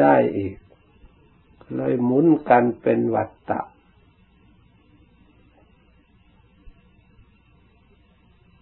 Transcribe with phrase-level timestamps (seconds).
[0.00, 0.54] ได้อีก
[1.74, 3.60] เลยหมุนกันเป็นวัฏฏะ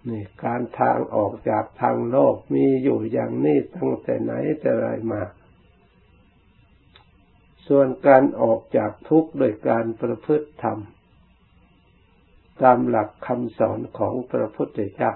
[0.09, 5.23] นี่การทางออกจากทางโลกมีอยู่อย่างนี้ตั้งแต่ไหนแต่ไรมา
[7.67, 10.79] ส่วนการออกจากทุกข์โดยการประพฤติธรรม
[12.63, 15.13] ตามหลักคำสอนของพระพุทธเจ้า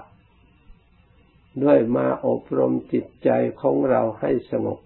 [1.63, 3.29] ด้วยมาอบรมจิตใจ
[3.61, 4.79] ของเราให้สงบ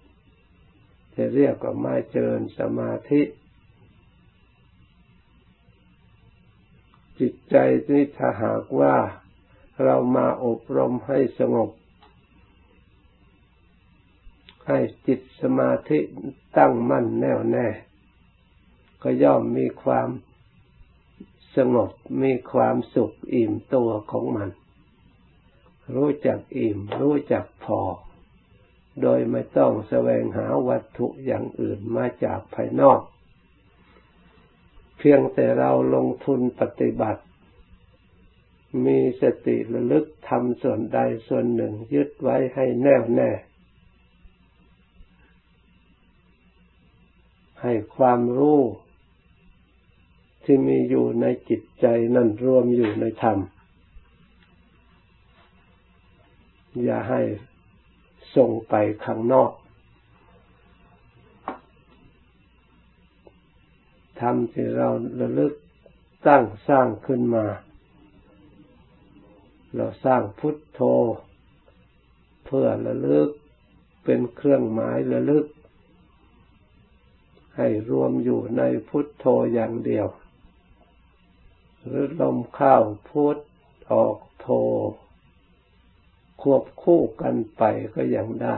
[1.18, 3.22] จะเรียกว่ามาเจริญสมาธิ
[7.20, 7.56] จิตใจ
[7.90, 8.96] นี้ถ้าหากว่า
[9.84, 11.70] เรามาอบรมให้สงบ
[14.68, 16.00] ให้จิตสมาธิ
[16.58, 17.68] ตั้งมั่นแน่วแน่
[19.04, 20.10] ก็ย่อมมีความ
[21.56, 21.92] สงบ
[22.24, 24.50] มีความสุขอิ่มตัวของมัน
[25.96, 27.80] รู้จักอิ่ม รู้จักพอ
[29.02, 33.02] โดยไม่ต้องแสวงหาวัตถุอย่างอื่นมาจากภายนอก
[34.98, 37.24] เพียงแต่เราลงทุนปฏิบัติ
[38.86, 43.32] มีสติระลึกทำส่วนใดส่วนหนึ่งยึดไว้ให้แน่วแน่
[47.62, 48.60] ให้ความรู้
[50.44, 51.86] ที่มีอยู่ในจิตใจ
[52.16, 53.38] นั่นรวมอยู่ในธรรม
[56.84, 57.22] อย่าให้
[58.36, 58.74] ส่งไป
[59.06, 59.52] ข้างนอก
[64.22, 64.90] ทำที่เรา
[65.22, 65.54] ระลึก
[66.28, 67.46] ตั้งสร้างขึ้นมา
[69.76, 70.82] เราสร้างพุทโธ
[72.46, 73.30] เพื่อระลึก
[74.04, 75.46] เป็นเครื่องหมายระลึก
[77.58, 80.08] ให้รวมอยู่ในพุทโธอย่างเดียว
[81.84, 82.76] หรือลมเข้า
[83.10, 83.38] พุท
[83.92, 84.48] ออกโธ
[86.48, 87.64] ควบคู่กันไป
[87.96, 88.58] ก็ยังได้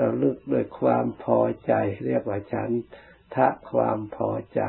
[0.00, 1.72] ระลึกด้วยความพอใจ
[2.06, 2.70] เรียกว่าฉัน
[3.34, 4.60] ทะความพอใจ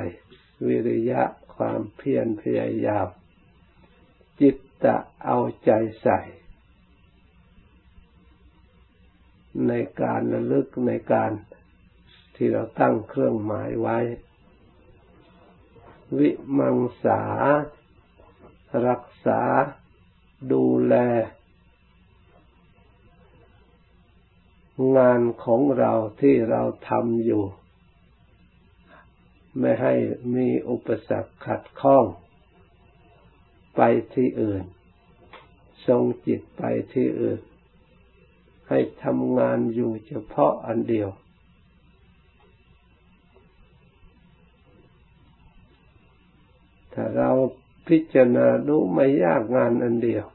[0.67, 1.21] วิริยะ
[1.55, 3.07] ความเพียรพยายาม
[4.39, 5.71] จิตจะเอาใจ
[6.01, 6.19] ใส่
[9.67, 11.31] ในการระลึกในการ
[12.35, 13.99] ที่เราตั้งเครื่องหมายไว้
[16.17, 17.23] วิมังสา
[18.87, 19.41] รักษา
[20.51, 20.95] ดูแล
[24.97, 27.43] งานของเราที่เราทำอยู่
[29.59, 29.93] ไม่ให้
[30.35, 32.05] มีอุปสรรคขัดข้อง
[33.75, 33.81] ไป
[34.13, 34.63] ที่อื่น
[35.87, 36.63] ทรงจิตไป
[36.93, 37.39] ที่อื่น
[38.69, 41.09] ให้ทำงานอยู่เฉพาะอันเดียว
[46.93, 47.31] ถ้าเรา
[47.87, 50.25] พิจารณาดูไม่ยากงานอันเดียว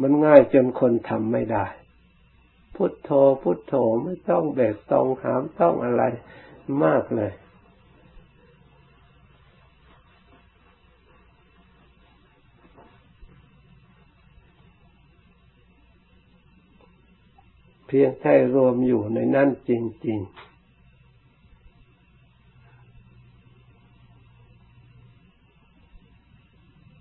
[0.00, 1.66] มันง่ายจนคนทำไม่ได้
[2.76, 3.10] พุทโธ
[3.42, 3.74] พุทโธ
[4.04, 6.02] ไม่ต้องแบกต้องหามต้องอะไร
[6.82, 7.32] มากเลย
[17.94, 19.70] พียงแค่รวมอยู่ในนั่นจ
[20.06, 20.42] ริง ๆ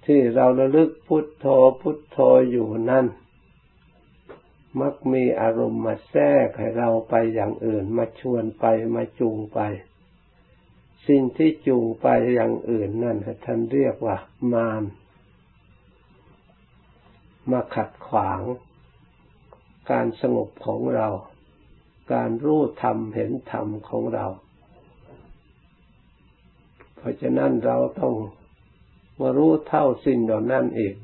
[0.06, 1.46] ที่เราระลึกพุทโธ
[1.82, 2.18] พุทโธ
[2.52, 3.06] อยู่นั่น
[4.80, 8.66] มักมีอารมณ์มาแทรกให้เราไปอย่างอื่น มาชวนไป
[8.96, 9.60] มาจูงไป
[11.08, 14.18] สิ่งที่จูงไปอย่างอื่นนั่นท่านเรียกว่า
[14.54, 14.84] มาร
[17.52, 18.42] มาขัดขวาง
[19.92, 21.08] การสงบของเรา
[22.14, 24.26] การรู้ธรรมเห็นธรรมของเรา
[26.96, 28.16] เพราะฉะนั้นเราต้อง
[29.20, 30.96] มารู้เท่าสิ่งเหล่านั้นอีก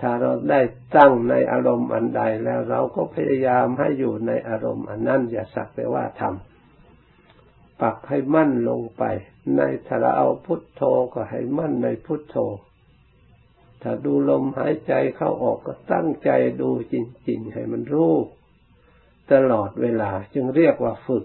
[0.00, 0.60] ถ้าเราได้
[0.96, 9.02] ตั้งในอารมณ์อันใดแล้วเราก็พยายามให้อยู่ในอารมณ์อันนั้นอย่าสักแต่ว่าทำปักให้มั่นลงไป
[9.56, 10.82] ในถ้าเราเอาพุทโธ
[11.14, 12.36] ก็ให้มั่นในพุทโธ
[13.82, 16.94] ถ้าดูลมหายใจเข้าออกก็ตั้งใจดูจ
[17.28, 18.14] ริง ๆ ให้มันรู้
[19.32, 21.24] ตลอดเวลาจึงเรียกว่าฝึก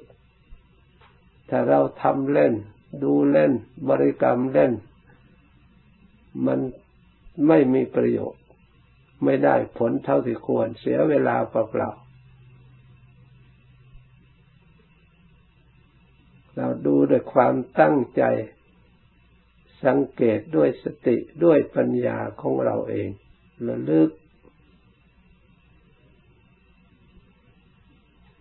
[1.49, 2.53] ถ้าเราทำเล่น
[3.03, 3.51] ดูเล่น
[3.89, 4.71] บริกรรมเล่น
[6.45, 6.59] มัน
[7.47, 8.41] ไม่มีประโยชน์
[9.25, 12.05] ไม่ได้ผลเท่าที่ควรเสียเวลาเปล่าๆ
[16.55, 18.23] เราดูด้วยความตั้งใจ
[19.85, 23.09] สังเกตด้วยสติด้วยปัญญาของเราเอง
[23.67, 24.09] ระลึก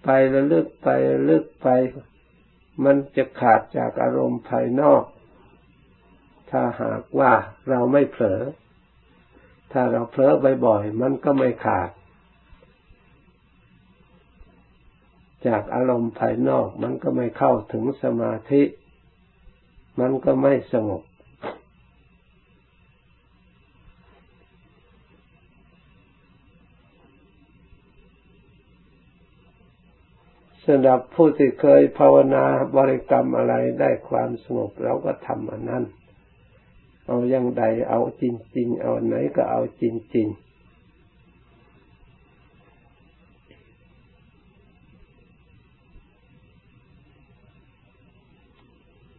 [0.03, 1.69] ไประลึกไประลึกไป
[2.85, 5.05] มันจะขาดจากอารมณ์ภายนอก
[6.51, 7.33] ถ้าหากว่า
[7.69, 8.41] เราไม่เผลอ
[9.77, 10.35] ถ้าเราเผลอ
[10.67, 11.91] บ่อยๆมันก็ไม่ขาด
[15.47, 18.63] จากอารมณ์ภายนอกมันก็ไม่เข้าถึงสมาธิ
[20.01, 21.03] มันก็ไม่สงบ
[30.67, 32.45] สำหรับผู้ที่เคยภาวนา
[32.77, 35.85] บริกรรมอะไรได้ความสงบเราก็ทำอันนั้น
[37.07, 38.25] เอาอย่างใดเอาจ
[38.57, 39.85] ริง ๆ เอาไหนก็เอาจ
[40.17, 40.45] ริง ๆ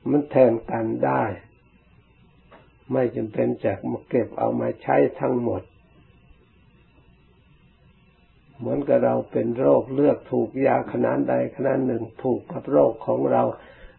[0.09, 1.23] มันแทนกันได้
[2.91, 5.63] ไม่จำเป็นจากมาเก็บเอามาใช้ทั้งหมด
[8.57, 13.43] เหมือนกับเราเป็นโรคเลือกถูกยาขนาดใดขนาดหนึ่งถูกกับโรคของเรา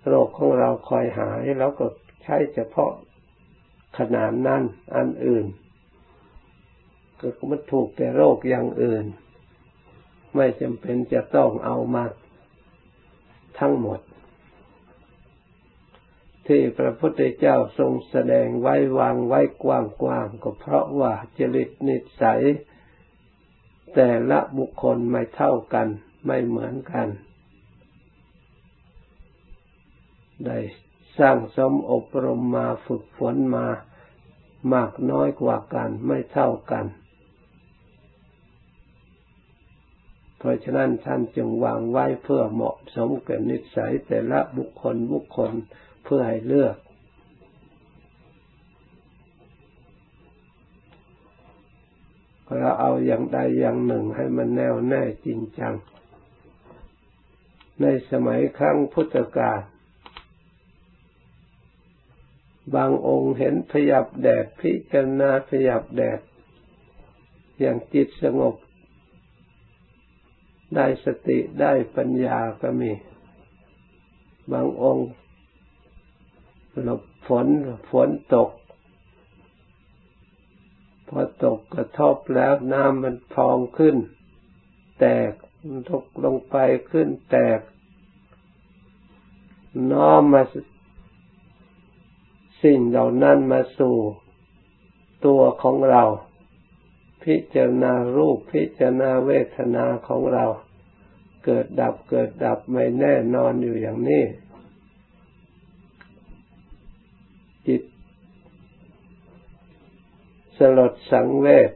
[0.09, 1.87] โรคของเราคอยหายแล้วก็
[2.23, 2.93] ใช้เฉพาะ
[3.99, 4.63] ขนาดนั้น
[4.97, 5.47] อันอื่น
[7.21, 9.05] ก็มันถูกแต่โรคอย่างอื่น
[10.35, 12.05] ไม่จำเป็นจะต้องเอามา
[13.59, 14.01] ทั้งหมด
[16.47, 22.43] ที่พระพุทธเจ้าทรงแสดงไว้วางไว้กว้างๆก็เพราะว่าจริตนิสัย
[23.95, 25.89] แต่ละบุคคลไม่เท่ากัน
[26.27, 27.09] ไม่เหมือนกัน
[30.47, 30.59] ได้
[31.19, 33.67] สร้างสมอบรมมาฝึกฝนมา
[34.75, 36.87] มากน้อยกว่ากันไม่เท่ากัน
[40.39, 45.53] เพราะฉะนั้นท่านจึงวางไว้เพื่อเหมาะสมกับนิสัยแต่ละบุคคลบุคคล
[46.05, 46.77] เพื่อให้เลือก
[52.55, 55.75] เราเอาอย่างใดอย่างหนึ่งให้มันแน่วแน่จริงจัง
[57.81, 59.59] ในสมัยครั้งพุทธกาล
[62.75, 66.21] บางองค์เห็นพยับแดดพิจารณาพยับแดด
[67.59, 68.55] อย่างจิตสงบ
[70.75, 72.93] ได้สติได้ปัญญาก็มี
[74.53, 75.09] บางองค์
[76.83, 77.47] หลบฝน
[77.91, 78.51] ฝนตก
[81.09, 83.97] พอตกกระทบแล้วน้ำมันพองขึ้น
[85.01, 85.33] แตก
[85.91, 86.57] ตกลงไป
[86.91, 87.61] ขึ้นแตก
[89.93, 90.43] น้อมมา
[92.63, 93.97] สิ่งเหล่านั้นมาสู่
[95.27, 96.05] ตัวของเรา
[97.25, 100.45] พิจารณารูปพิจารณาเวทนาของเรา
[101.45, 104.25] เกิดดับเกิดดับไม่แน่นอนอยู่อย่างนี้
[107.67, 107.83] จิต
[110.59, 111.71] สลดสังเวช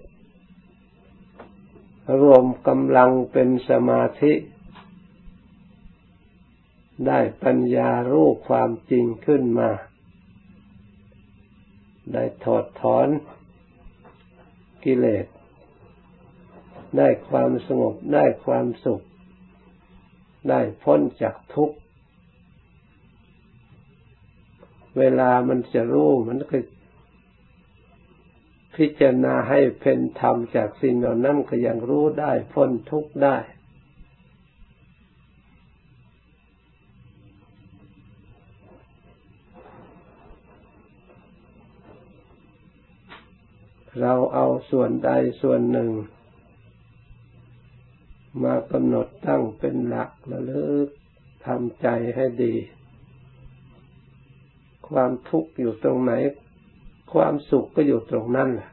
[2.20, 4.32] รวมกำลังเป็นสมาธิ
[7.06, 9.70] ได้ปัญญารู้ความจริงขึ้นมา
[12.14, 13.08] ได้ถอดถอน
[14.84, 15.26] กิเลส
[16.96, 19.00] ได้ความสงบ ได้ความสุข
[20.48, 21.76] ได้พ้นจากทุกข์
[24.98, 26.58] เวลามันจะรู้มันก็
[28.76, 33.36] พิจารณาให้เป็นธรรมจากสิ่งเหล่านั้นก็ยังรู้ได้พ้นทุกข์ได้
[44.00, 45.10] เราเอาส่วนใด
[45.42, 45.90] ส่วนหนึ่ง
[48.42, 50.88] มากำหนดตั้งเป็นหลักระลึก
[51.46, 52.54] ทำใจให้ดี
[54.88, 56.12] ความทุกข์อยู่ตรงไหน
[57.12, 58.70] ความสุขก็อยู่ตรงนั้นแหละ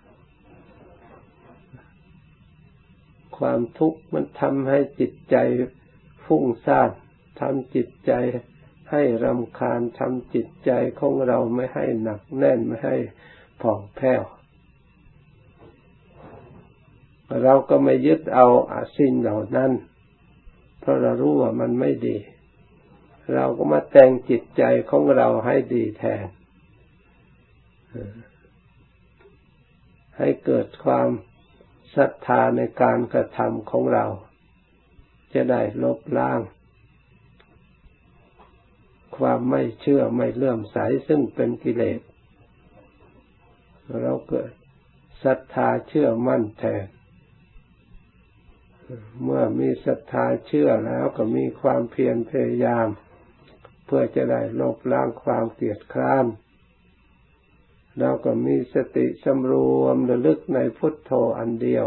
[3.37, 5.35] ความทุกข์มันทำให้จิตใจ
[6.25, 6.89] ฟุ้งซ่าน
[7.41, 8.11] ทำจิตใจ
[8.91, 12.95] ให้รำคาญทำจิตใจของเราไม่ให้หนักแน่นไม่ให้
[13.61, 14.21] ผ่องแผ้ว
[17.43, 19.71] เราก็ไม่ยึดเอาอาสิ่งเหล่านั้น
[20.79, 22.17] เพราะเรารู้ว่ามันไม่ดี
[23.33, 26.25] เราก็มาแต่งจิตใจของเราให้ดีแทน
[30.17, 31.09] ให้เกิดความ
[31.95, 34.05] ศรัทธาในการกระทำของเรา
[35.33, 36.39] จะได้ลบล้าง
[39.17, 42.01] ความไม่เชื่อไม่เลื่อมใสซึ่งเป็นกิเลส
[44.03, 44.51] เราเกิด
[45.23, 46.85] ศรัทธาเชื่อมั่นแทน
[49.23, 52.87] เมื่อมีศรัทธาเชื่อแล้วก็มีความเพียรพยายาม
[53.85, 56.25] เพื่อจะได้ลบล้างความเกลียดคร้าน
[57.99, 61.85] เราก็มีสติสำรวมระลึกในพุทโธอันเดียว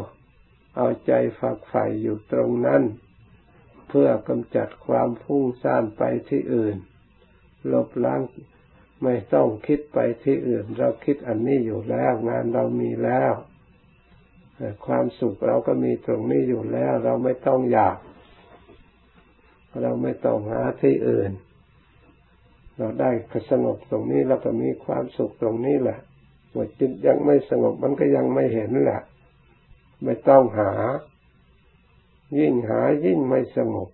[0.76, 2.82] เอาใจฝักใฝ่อยู่ตรงนั้น
[3.88, 6.76] เพื่อกำจัดความพุ่งซ่านไปที่อื่น
[7.72, 8.20] ลบล้าง
[9.02, 13.32] ไม่ต้องคิดไปที่อื่น เราคิดอันนี้อยู่แล้วงานเรามีแล้ว
[14.86, 17.96] ความสุขเราก็มีตรงนี้อยู่แล้ว เราไม่ต้องอยาก
[19.82, 21.32] เราไม่ต้องหาที่อื่น
[22.76, 23.10] เราได้
[23.50, 25.98] สงบตรงนี้เราก็มีความสุขตรงนี้แหละ
[26.50, 29.00] เมื่อจิตยังไม่สงบมันก็ยังไม่เห็นแหละ
[30.04, 30.72] ไม่ต้องหา
[32.38, 33.88] ยิ่งหายิ่งไม่สงบ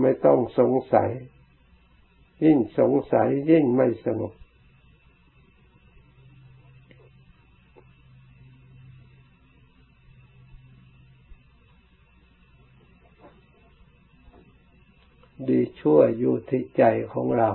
[0.00, 1.10] ไม่ต้องสงสัย
[2.44, 4.32] ยิ่งสงสัยยิ่งไม่สงบ
[15.48, 17.50] ดีชั่วอยู่ที่ใจของเรา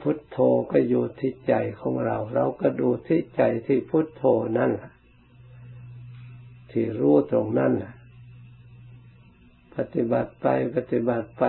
[0.00, 0.38] พุทโธ
[0.70, 4.22] ก็อยู่ที่ใจของเรา เราก็ดูที่ใจที่พุทโธ
[4.58, 4.92] นั่นแหละ
[6.70, 7.92] ที่รู้ตรงนั้นแหละ
[9.76, 10.46] ปฏิบัติไป
[10.76, 11.44] ปฏิบัติไป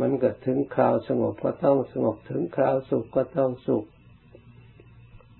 [0.00, 3.84] มันก็ถึงคราวสงบก็ต้องสงบถึงคราวสุขก็ต้องสุข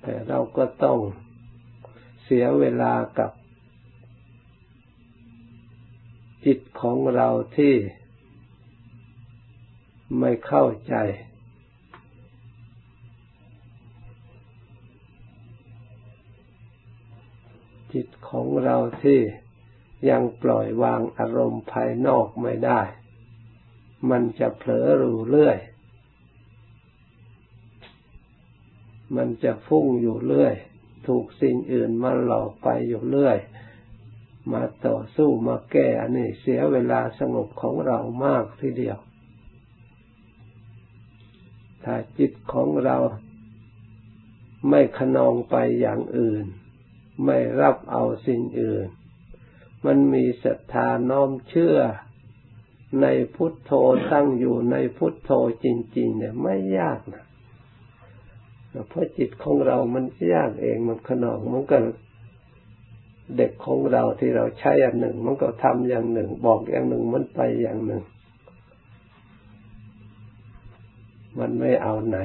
[0.03, 0.99] แต่เราก็ต้อง
[2.25, 3.31] เสียเวลากับ
[6.47, 7.75] จิตของเราที่
[10.19, 10.95] ไม่เข้าใจ
[17.93, 19.21] จิตของเราที่
[20.11, 22.81] ยังปล่อยวางอารมณ์ภายนอกไม่ได้
[24.11, 25.59] มันจะเผลอรู้เรื่อย
[29.17, 30.55] มันจะฟุ้งอยู่เรื่อย
[31.07, 33.39] ถูกสิ่งอื่นมาหลอกไปอยู่เรื่อย
[34.53, 38.99] มาต่อสู้มาแก้อันนี้เสียเวลาสงบของเรามากทีเดียว
[41.85, 42.97] ถ้าจิตของเรา
[44.69, 46.45] ไม่ขนองไปอย่างอื่น
[47.25, 48.87] ไม่รับเอาสิ่งอื่น
[49.87, 51.77] มันมีศรัทธาน้อมเชื่อ
[53.03, 53.73] ในพุทโธ
[54.13, 55.31] ตั้งอยู่ในพุทโธ
[55.65, 57.25] จริง ๆ เนี่ยไม่ยากนะ
[58.89, 61.79] เพราะจิตของเรามันยากเองมันขนองมันก็
[63.37, 68.03] เด็กของเราที่เราใช้อย่างหนึ่ง มันก็ทำอย่างหนึ่ง บอกอย่างหนึ่งมันไปอย่างหนึ่ง
[71.39, 72.19] มันไม่เอาไหน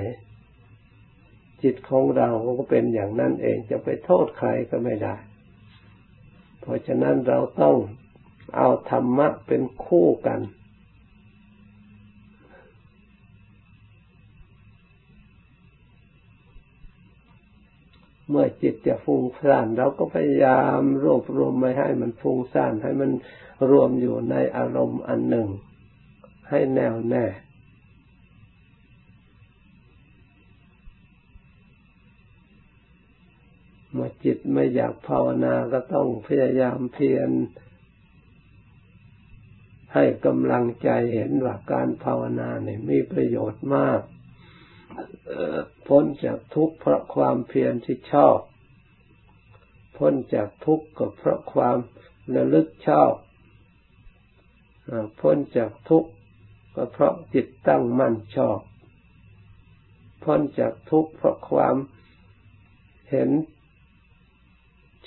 [1.63, 5.15] จิตของเราก็เป็นอย่างนั้นเองจะไปโทษใครก็ไม่ได้
[6.61, 7.75] เพราะฉะนั้นเราต้อง
[8.57, 10.39] เอาธรรมะเป็นคู่กัน
[18.39, 23.12] มื่อจิตจะฟุ้งซ่านเราก็พยายามรวบรวมไม่ให้มันฟุ้งซ่านให้มัน
[23.70, 25.48] รวมอยู่ในอารมณ์อันหนึ่ง
[26.50, 27.25] ให้แน่วแน่
[33.91, 37.29] เมื่อจิตไม่อยากภาวนาก็ต้องพยายามเพียร
[39.94, 44.01] ให้กำลังใจเห็นว่าการภาวนาเนี่ยมีประโยชน์มาก
[45.87, 48.37] พ้นจากทุกข์เพราะความเพียรที่ชอบ
[49.97, 51.77] พ้นจากทุกข์ก็เพราะความ
[52.35, 53.13] ระลึกชอบ
[55.21, 56.09] พ้นจากทุกข์
[56.75, 58.59] ก็เพราะจิตตั้งมั่นชอบ
[60.23, 61.75] พ้นจากทุกข์เพราะความ
[63.09, 63.29] เห็น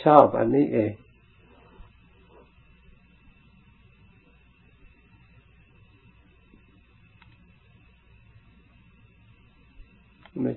[0.04, 0.92] ชอบอันนี้เอง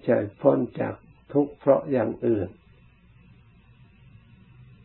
[0.06, 0.96] ใช่พ้นจาก
[1.34, 2.50] ทุกข์เพราะอย่างอื่น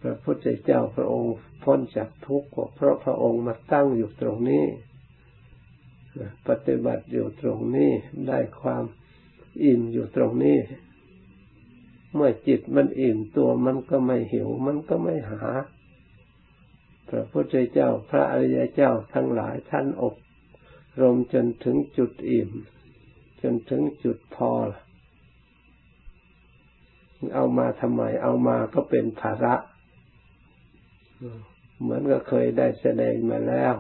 [0.03, 1.35] พระพุทธเจ้าพระองค์
[1.65, 4.65] พ้นจากทุกข์เพราะพระองค์มาตั้งอยู่ตรงนี้
[6.49, 7.91] ปฏิบัติอยู่ตรงนี้
[8.29, 8.85] ได้ความ
[9.63, 10.59] อิ่มอยู่ตรงนี้
[12.15, 15.43] เมื่อจิตมันอิ่มตัวมันก็ไม่หิว มันก็ไม่หา
[17.09, 20.15] พระพุทธเจ้าพระอริยเจ้าทั้งหลายท่านอบ
[21.01, 22.51] รมจนถึงจุดอิ่ม
[23.43, 24.53] จนถึงจุดพอ
[27.35, 29.55] เอามาทำไม เอามาก็เป็นภาระ
[31.81, 33.75] เหมือนก็เคยได้แสดงมาแล้ว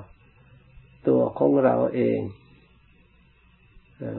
[1.08, 2.20] ตัวของเราเอง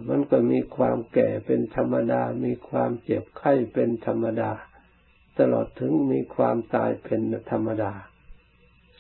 [0.10, 4.52] มันก็มีความแก่เป็นธรรมดา มีความเจ็บไข้เป็นธรรมดา
[5.40, 7.22] ตลอดถึงมีความตายเป็น
[7.52, 7.94] ธรรมดา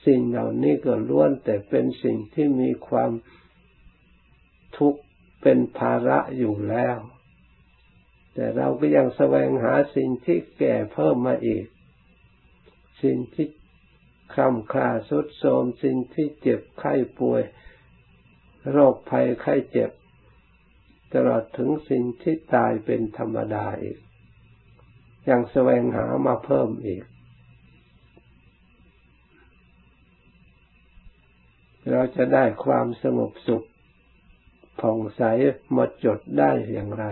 [0.06, 3.12] สิ่งเหล่านี้ก็ล้วนแต่เป็นสิ่งที่มีความ
[4.78, 5.02] ทุกข์
[5.42, 6.98] เป็นภาระอยู่แล้ว
[8.40, 11.66] แต่เราก็ยังแสวงหาสิ่งที่แก่เพิ่มมาอีก
[13.04, 13.48] สิ่งที่
[14.34, 17.42] คลำคลาสุดโทมสิ่งที่เจ็บไข้ป่วย
[18.72, 19.92] โรคภัยไข้เจ็บ
[21.14, 23.98] ตลอดถึงสิ่งที่ตายเป็นธรรมดาอีก
[25.30, 27.04] ยังแสวงหามาเพิ่มอีก
[31.92, 33.66] เราจะได้ความสงบสุข
[34.80, 35.22] ผ่องใส
[35.72, 37.08] หมดจดได้อย่างไร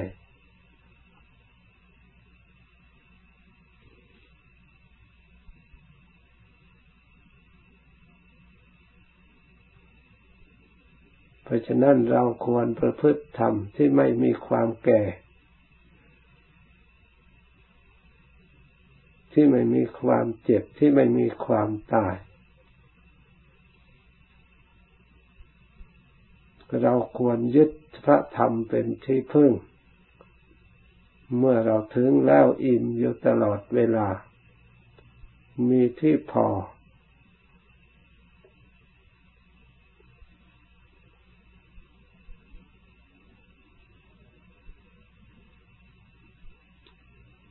[11.58, 15.04] ราะฉะนั้นเราควรประพฤติธรรมที่ไม่มีความแก่
[19.34, 22.16] ที่ไม่มีความเจ็บที่ไม่มีความตาย
[26.84, 27.70] เราควรยึด
[28.06, 29.52] พระธรรมเป็นที่พึ่ง
[31.38, 34.08] เมื่อเราถึงแล้วอิ่มอยู่ตลอดเวลา
[35.70, 36.48] มีที่พอ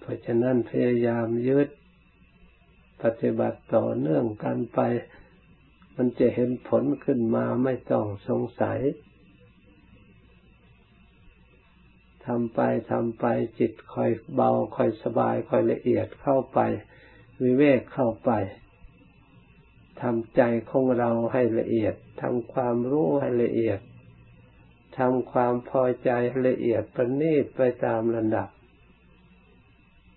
[0.07, 1.69] เพราะฉะนั้นพยายามยึด
[3.03, 4.81] ปฏิบัติต่อเนื่องกันไป
[5.97, 8.79] มันจะเห็นผลขึ้นมาไม่ต้องสงสัย
[12.27, 12.61] ทำไป
[12.91, 13.25] ทำไป
[13.59, 16.59] จิตค่อยเบาค่อยสบายค่อยละเอียดเข้าไป
[17.43, 18.31] วิเวกเข้าไป
[20.03, 23.81] ทำใจของเราให้ละเอียดทำความรู้ให้ละเอียด
[24.99, 26.11] ทำความพอใจ
[26.49, 28.49] ละเอียดประณีตไปตามระดับ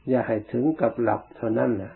[0.10, 1.94] อย่าให้ถึงกับหลับเท่านั้นนะ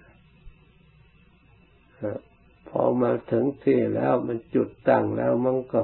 [2.70, 5.84] พอมาถึงที่แล้วมันจุดตั้งแล้วมันก็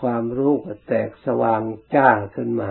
[0.00, 1.62] ความรู้ก็แตกสว่าง
[1.94, 2.70] จ้าขึ้นมา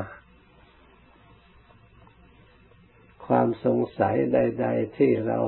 [3.26, 5.40] ความสงสัยใด ๆ ที่เรา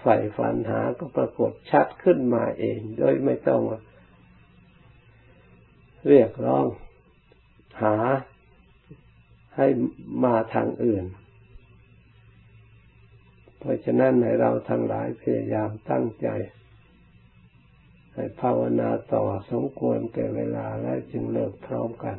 [0.00, 3.62] ใฝ่ฝันหาก็ปรากฏชัดขึ้นมาเอง โดยไม่ต้อง
[6.08, 6.66] เรียกร้อง
[7.82, 7.96] หา
[9.58, 9.68] ให้
[10.24, 11.04] มาทางอื่น
[13.58, 16.28] เพราะฉะนั้นให้เราทั้งหลายพยายามตั้งใจ
[18.14, 22.16] ให้ภาวนาต่อสมควรแก่เวลาแล้วจึงเลิกพร้อมกัน